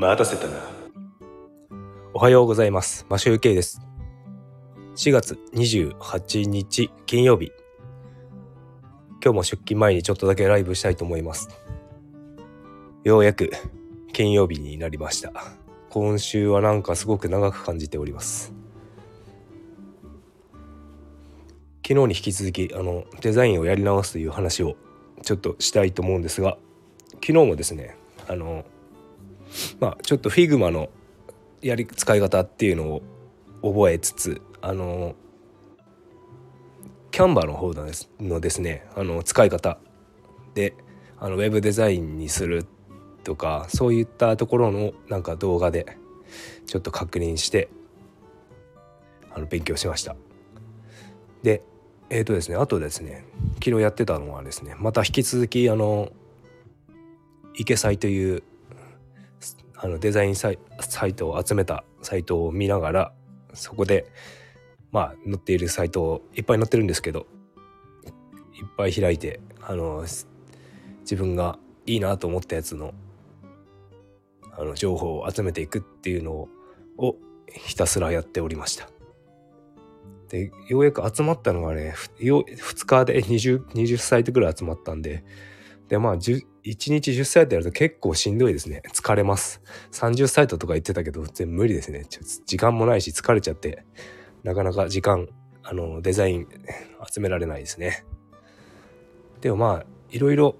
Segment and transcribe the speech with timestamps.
[0.00, 0.60] 待たせたな。
[2.14, 3.04] おはようございます。
[3.08, 3.80] マシュウケイです。
[4.94, 7.50] 4月28日金曜日。
[9.20, 11.48] 今日も出勤前にちょっとだけライブしたいと思います。
[13.02, 13.50] ようやく
[14.12, 15.32] 金曜日になりました。
[15.90, 18.52] 今週はなんかすごく長く感じております。
[21.84, 24.76] 昨日に引き続きあのデザインをやり直すという話を
[25.24, 26.56] ちょっとしたいと思うんですが
[27.14, 27.96] 昨日もですね
[28.28, 28.64] あの
[29.80, 30.90] まあちょっと Figma の
[31.60, 33.02] やり使い方っていうのを
[33.62, 35.14] 覚えつつあの
[37.10, 37.74] キャンバーの方
[38.20, 39.78] のですねあの使い方
[40.54, 40.74] で
[41.18, 42.66] あのウェブデザインにする
[43.24, 45.98] とかそういったところのなんか動画で
[46.66, 47.68] ちょっと確認して
[49.34, 50.16] あの勉強しました。
[51.42, 51.62] で
[52.10, 53.24] えっ、ー、とですねあとですね
[53.62, 56.10] 昨日やってたのはですねまた引き続きあの
[57.54, 58.42] 池祭という
[59.80, 63.12] あのデザインサイサイトを集めたサイトを見ながら
[63.54, 64.06] そこで
[64.90, 67.26] まあ載っているサイトをいっぱい載ってるんですけど
[68.54, 70.04] いっぱい開いてあの
[71.00, 72.92] 自分がいいなと思ったやつの
[74.52, 76.48] あの情報を集めていくっていうの
[76.96, 78.88] をひたすらやっておりました。
[80.28, 85.24] でようやく集まったのがね2日で 20, 20サイトぐらい集まったんで
[85.88, 86.18] でまあ
[86.68, 88.82] 1日10サイトやると結構しんどいですね。
[88.92, 89.62] 疲れます。
[89.92, 92.04] 30サイトとか言ってたけど全然無理ですね。
[92.46, 93.84] 時間もないし疲れちゃって。
[94.42, 95.28] なかなか時間
[95.62, 96.46] あのデザイン
[97.10, 98.04] 集められないですね。
[99.40, 100.56] でもまあいろいろ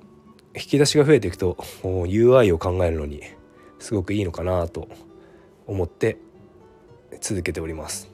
[0.55, 3.22] 引き出しが増えていくと UI を考えるのに
[3.78, 4.89] すごくいいのかなと
[5.67, 6.17] 思って
[7.20, 8.11] 続けております。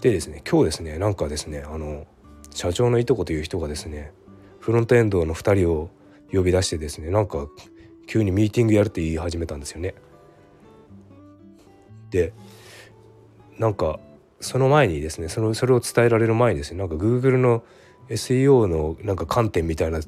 [0.00, 2.06] でですね今日ですねなんかですねあの
[2.50, 4.12] 社長のいとこという人がですね
[4.60, 5.90] フロントエンドの2人を
[6.32, 7.46] 呼び出してですねなんか
[8.06, 9.94] 急にミーティングやるって言い始めたんですよね。
[12.10, 12.32] で
[13.58, 13.98] なんか
[14.40, 17.64] その前にですねそのそれを伝えられる前にですねなんか Google の
[18.08, 20.00] SEO のなんか観点みたいな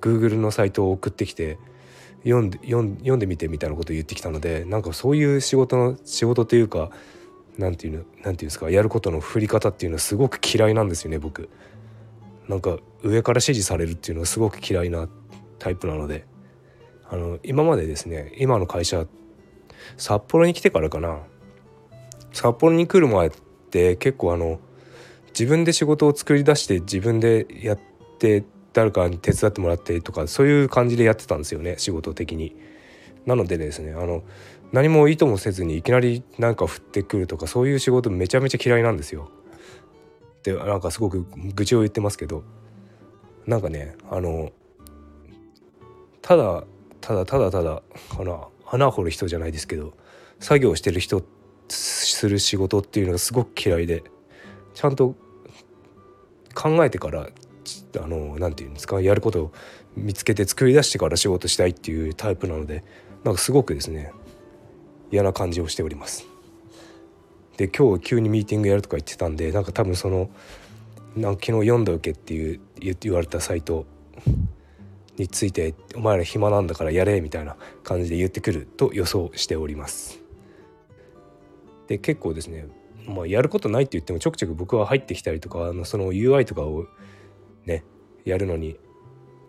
[0.00, 1.58] Google のサイトを送ってきて
[2.24, 6.90] 読んで読ん読んでみてみたいなことを言ってきたのでなんかそういう仕事の仕事というか
[7.56, 11.48] なんていうのなんていうんですかやることの振り方っていうのはすごく嫌いなんですよね僕。
[12.48, 15.08] なんか上から指示されるっていうのはすごく嫌いな
[15.58, 16.26] タイプなので
[17.08, 19.06] あの今までですね今の会社
[19.96, 21.20] 札幌に来てからかな
[22.32, 23.30] 札幌に来る前っ
[23.70, 24.60] て結構あの
[25.28, 27.78] 自分で仕事を作り出して自分でやっ
[28.18, 32.56] て誰かに手伝ってもらってとかそういう感じでやってたんですよね仕事的に。
[33.24, 34.22] なのでですねあの
[34.72, 39.30] 何も意図もせずにいきなり何か降ってくるとかそういう仕事めちゃめちゃ嫌いなんですよ。
[40.42, 42.44] でなんかすごく愚痴を言ってますけど
[43.46, 44.52] なんかねあの
[46.26, 46.64] ただ
[47.00, 49.92] ただただただかな穴掘る人じゃないですけど
[50.40, 51.22] 作業してる人
[51.68, 54.02] する仕事っていうのがすごく嫌いで
[54.74, 55.14] ちゃんと
[56.52, 59.52] 考えてからあのなんて言うんですかやることを
[59.94, 62.82] 見つけて作り出してから仕事したいっていうタイプなので
[63.22, 64.12] なんかすごくですね
[65.12, 66.26] 嫌な感じをしております。
[67.56, 70.28] で今日急にミーティングやるとか言ってたんでなんか多分その
[71.14, 72.60] なんか昨日読んでおけっていう
[73.00, 73.86] 言われたサイト
[75.16, 80.20] についてお前ら暇なんだからやれみたいな感じで言ってくると予想しております。
[81.88, 82.66] で結構ですね、
[83.06, 86.86] まあ、やることないって言ってもちょくちょく僕は入ってきたりとかあのその UI とかを
[87.64, 87.84] ね
[88.24, 88.76] やるのに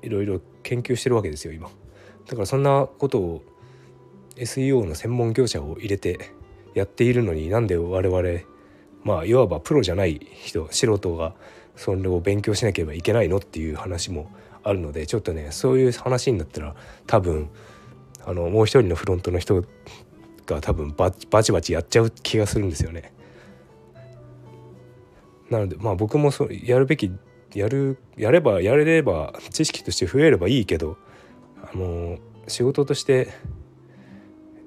[0.01, 1.69] いろいろ研究してるわけですよ今。
[2.27, 3.43] だからそんなことを
[4.35, 6.31] SEO の専門業者を入れて
[6.75, 8.41] やっているのになんで我々
[9.03, 11.33] まあいわばプロじゃない人素人が
[11.75, 14.31] それを勉強しなければいけないのっていう話も
[14.67, 17.49] あるのでちょっとねそういう話になったら多分
[18.25, 19.63] あのもう一人のフロントの人
[20.45, 23.13] が多分バチバチやっちゃう気がするんですよね。
[25.49, 27.11] なのでまあ僕もそやるべき
[27.53, 30.97] やるやればやれれば知識として増えればいいけど
[31.61, 32.17] あの
[32.47, 33.29] 仕事として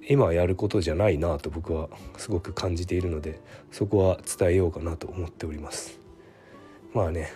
[0.09, 6.01] 今やることじゃないなと僕はすごく感じているのでそこは伝えようかなと思っております
[6.95, 7.31] まあね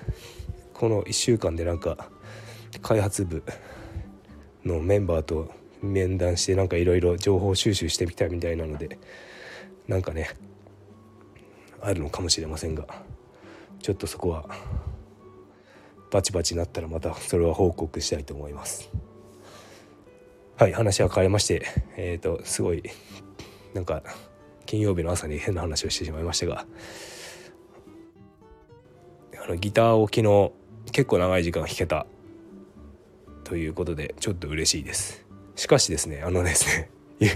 [0.72, 2.08] この1週間でなんか
[2.80, 3.42] 開発部
[4.64, 5.50] のメンバーと
[5.82, 8.98] 面談してなんかいろいろ情報収集してみたみたいなので
[9.86, 10.30] なんかね
[11.80, 12.86] あるのかもしれませんが
[13.82, 14.46] ちょっとそこは
[16.10, 18.88] バチバチになったらまたそれは報告したいと思います。
[20.56, 21.66] はい話は変えまして
[21.96, 22.84] えっ、ー、とすごい
[23.74, 24.02] なんか
[24.66, 26.64] 金曜日の朝に変な話をしてしまいましたが
[29.44, 30.52] あのギターを昨日
[30.92, 32.06] 結構長い時間弾けた
[33.44, 35.24] ということでちょっと嬉しいです。
[35.56, 36.90] しかしですねあのですね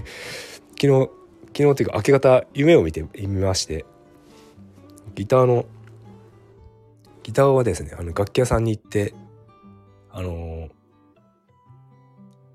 [0.81, 1.11] 昨日
[1.57, 3.85] 昨日というか明け方夢を見てみまして
[5.15, 5.67] ギターの
[7.23, 9.15] ギターはですねあの楽器屋さんに行って
[10.11, 10.69] あのー、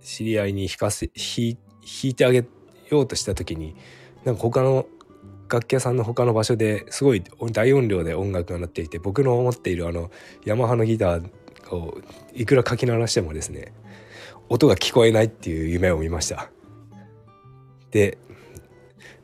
[0.03, 1.57] 知り合いに弾かせ弾
[2.03, 2.45] いてあげ
[2.89, 3.75] ようとした時に
[4.25, 4.85] なんか他の
[5.49, 10.09] 楽器屋さんの他の場所ですごい大音量で音楽が鳴っていて僕の持っているあの
[10.45, 11.29] ヤマハのギター
[11.73, 11.97] を
[12.33, 13.73] いくらかき鳴らしてもですね
[14.49, 16.49] 音が聞こえないっていう夢を見ました。
[17.91, 18.17] で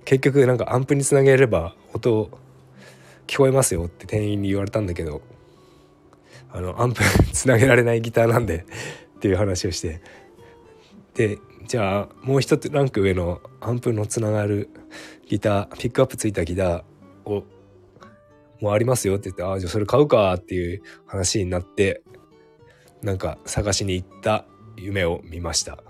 [0.05, 2.29] 結局なんかアンプにつなげれば音
[3.27, 5.21] 聞こえますよって店員に言われたんだけど
[6.51, 8.65] あのアンプつなげられないギターなんで
[9.17, 10.01] っていう話をして。
[11.13, 11.37] で
[11.67, 14.69] じゃあもう一つランク上のアンプのつながる
[15.27, 16.83] ギターピックアップついたギター
[17.25, 17.43] を
[18.59, 22.01] もうありますよって言ってああじゃあそれ買うかっていう話になって
[23.01, 24.45] なんか探しに行った
[24.77, 25.83] 夢を見ました。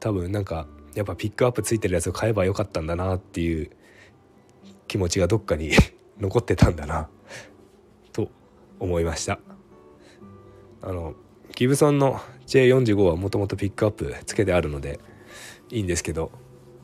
[0.00, 3.70] 多分なんかやっぱピックアップついてるやつを買えばよかったんだなっていう
[4.86, 5.72] 気持ちがどっかに
[6.18, 7.08] 残ってたんだな。
[8.12, 8.30] と
[8.78, 9.40] 思いました。
[10.82, 11.14] あの
[11.54, 15.00] ギブソンの J45 はもともとピックアップつけてあるので
[15.70, 16.30] いいんですけど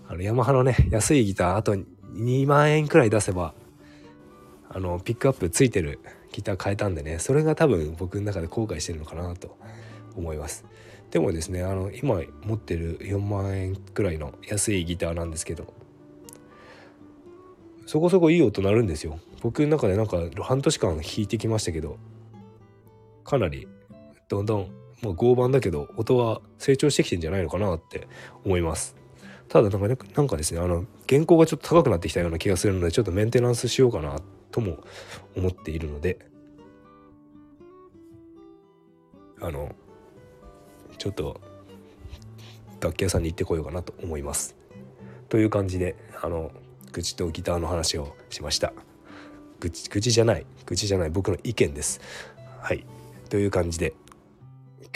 [0.09, 3.55] あのヤマハのね安いギターあと2万円くらい出せば
[4.69, 6.01] あのピックアップついてる
[6.35, 9.57] ギター変えたんでねそれが多分僕の中で後悔してるのかなと
[10.17, 10.65] 思います。
[11.13, 15.73] でもですねあの今持ってる4万円くらいの安いギターなんですけど
[17.87, 19.21] そこそこいい音鳴るんですよ。
[19.43, 21.99] 僕の中でなんか半年間弾いてきましたけど
[23.23, 23.69] かなり
[24.29, 24.69] どんどん
[25.03, 28.09] まあ合板だけど音は成長してきてんじゃないのかなって
[28.45, 28.97] 思います。
[29.49, 34.19] ただなんかねなんかですねあの原稿がちょっと高くなってきたような気がするのでちょっとメンテナンスしようかな
[34.55, 34.79] とも
[35.37, 36.17] 思っているので
[39.41, 39.75] あの
[40.97, 41.41] ちょっと
[42.81, 44.55] 楽器屋さんに行ってこようかなと思います。
[45.29, 46.53] という感じであの
[46.93, 48.73] 愚痴とギターの話をしました。
[49.59, 52.01] 愚痴愚痴じゃない愚痴じゃない僕の意見です。
[52.61, 52.87] はい
[53.31, 53.93] という感じで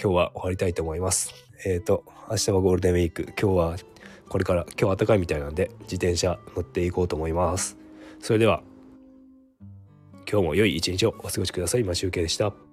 [0.00, 1.34] 今日は終わりたいと思います。
[1.66, 3.76] えっ、ー、と明日はゴールデンウィーク今日は
[4.28, 7.76] これから今日暖かいみたいなんで自転車乗っていこうと思います。
[8.20, 8.62] それでは
[10.30, 11.84] 今日も良い一日をお過ごしください。
[11.84, 12.67] 待ち受けでした。